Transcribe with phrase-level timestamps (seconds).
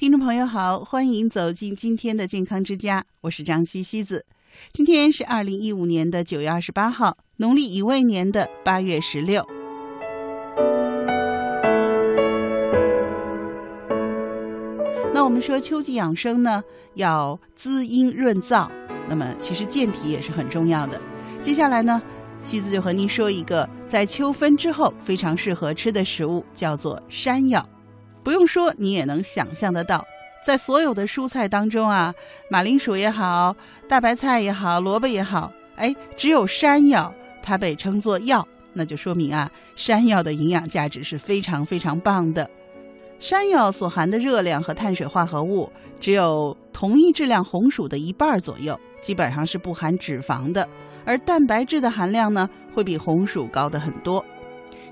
[0.00, 4.24] 听众朋友好，欢迎走进今天的健康之家，我是张西西子。
[4.72, 9.46] 今天是二零一五年的九月二十八号，农历乙未年的八月十六。
[15.12, 16.62] 那我们说秋季养生呢，
[16.94, 18.70] 要滋阴润燥，
[19.06, 20.98] 那么其实健脾也是很重要的。
[21.42, 22.00] 接下来呢，
[22.40, 27.62] 西子就和您说一个在秋分之后非常适合吃的食物，叫做山药。
[28.22, 30.04] 不用说，你也能想象得到，
[30.44, 32.14] 在所有的蔬菜当中啊，
[32.50, 33.56] 马铃薯也好，
[33.88, 42.48] 大白菜也好，萝卜也好，哎，只有山药它被称作药，那就说明啊，山药的营养价值是非常非常棒的。
[43.18, 50.66] 山药所含的热量和碳水化合物只有同一质量红薯的一半左右，基本上是不含脂肪的，
[51.04, 54.24] 而蛋白质的含量呢，会比红薯高的很多。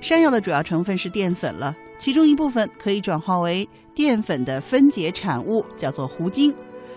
[0.01, 1.75] 山药的主要成分是淀粉了。
[1.99, 6.55] 其中一部分可以转化为淀粉的分解产物，叫做糊精。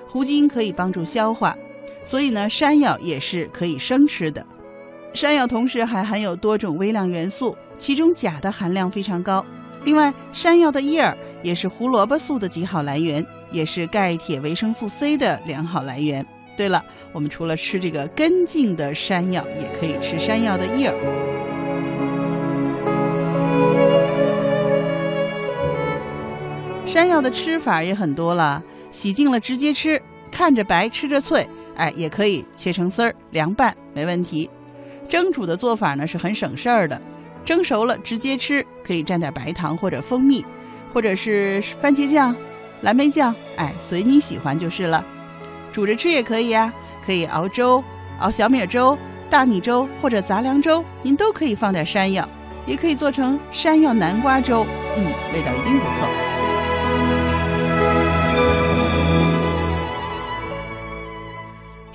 [0.07, 1.57] 糊精可以帮助消化，
[2.03, 4.45] 所以呢，山药也是可以生吃的。
[5.13, 9.45] 山药同时还含有多种微量元素，其中钾的含量非常高。
[9.83, 16.25] 另外，山药的叶儿也是胡萝卜素的极好来源，也是钙、铁、维生素 C 的良好来源。
[16.55, 21.20] 对了，我们除了吃这个根茎的山药，也可以吃山药的叶儿。
[26.91, 28.61] 山药的吃法也很多了，
[28.91, 34.49] 洗净了直接吃，看着白吃着脆，哎，也可以切成丝儿凉拌，没问题。
[35.07, 37.01] 蒸煮的做法呢是很省事儿的，
[37.45, 40.45] 蒸熟了直接吃，可以蘸点白糖或者蜂蜜，
[40.93, 42.35] 或者是番茄酱、
[42.81, 45.01] 蓝莓酱，哎，随你喜欢就是了。
[45.71, 46.73] 煮着吃也可以啊，
[47.05, 47.81] 可以熬粥、
[48.19, 48.97] 熬小米粥、
[49.29, 52.27] 大米粥或者杂粮粥，您都可以放点山药，
[52.65, 54.67] 也可以做成山药南瓜粥，
[54.97, 56.30] 嗯，味道一定不错。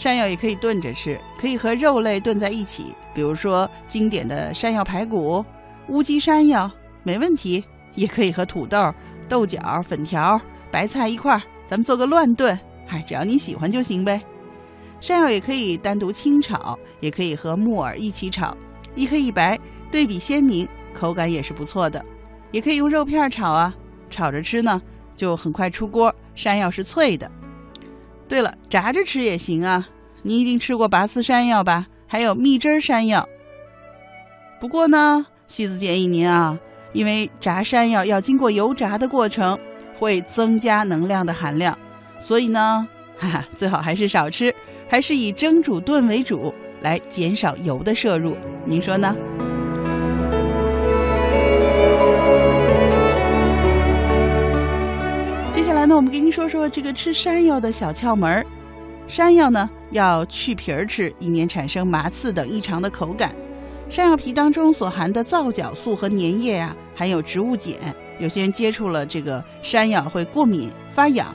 [0.07, 5.45] 山药也可以炖着吃，可以和肉类炖在一起，比如说经典的山药排骨、
[5.89, 6.71] 乌鸡山药，
[7.03, 7.65] 没问题。
[7.97, 8.95] 也可以和土豆、
[9.29, 14.23] 豆角、粉条、白菜一块儿，咱们做个乱炖，嗨，只要你喜欢就行呗。
[15.01, 18.57] 山药也可以单独清炒，也可以和木耳一起炒，
[18.95, 19.59] 一黑一白，
[19.91, 22.01] 对比鲜明，口感也是不错的。
[22.53, 23.75] 也可以用肉片炒啊，
[24.09, 24.81] 炒着吃呢
[25.17, 27.29] 就很快出锅，山药是脆的。
[28.29, 29.89] 对了，炸着吃也行啊。
[30.27, 31.87] 您一定吃过拔丝山药吧？
[32.09, 33.29] 还有蜜汁山药。
[34.59, 36.59] 不过呢，西子建议您啊，
[36.93, 39.57] 因为炸山药要经过油炸的过程，
[39.95, 41.79] 会增加能量的含量，
[42.19, 42.85] 所以呢，
[43.17, 44.53] 哈哈，最好还是少吃，
[44.89, 48.37] 还是以蒸煮炖为主，来减少油的摄入。
[48.65, 49.15] 您说呢？
[55.53, 58.45] 接下来呢，我们给您说说这个吃山药的小窍门儿。
[59.07, 63.35] 山药呢要去皮儿吃，以免产生麻刺等异常的口感。
[63.89, 67.75] 山药皮当中所含的皂角素和粘液啊，含有植物碱，
[68.19, 71.33] 有些人接触了这个山药会过敏发痒。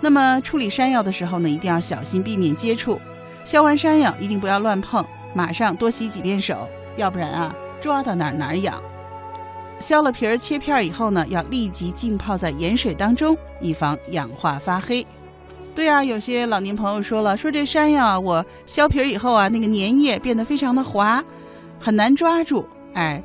[0.00, 2.98] 那么处理山药的时候呢，一定要小心避免接触。
[3.44, 5.04] 削完山药一定不要乱碰，
[5.34, 8.82] 马上多洗几遍手，要不然啊抓到哪儿哪儿痒。
[9.78, 15.06] 削了皮儿切片以后呢，要立即浸泡在盐水当中，以防氧化发黑。
[15.74, 21.22] 对啊，有些老年朋友说了，说这山药啊，我削皮以后啊，那个粘液变得非常的滑，
[21.80, 22.68] 很难抓住。
[22.92, 23.22] 哎，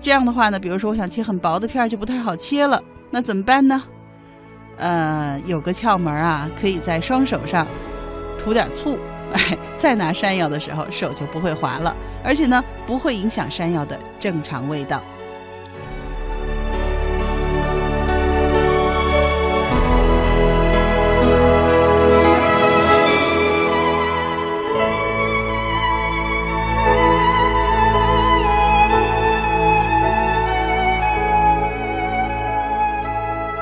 [0.00, 2.82] 这样的话呢，比如说我想切很薄的片儿，就不太好切了。
[3.10, 3.82] 那怎么办呢？
[4.76, 7.66] 呃，有个窍门啊，可以在双手上
[8.38, 8.98] 涂点醋，
[9.32, 15.02] 哎，再拿山药的时候手就不会滑了，而且呢，不会影响山药的正常味道。